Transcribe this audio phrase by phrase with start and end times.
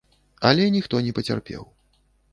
[0.51, 1.69] Але ніхто не пацярпеў.